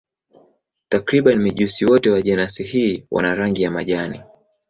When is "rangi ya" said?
3.35-3.71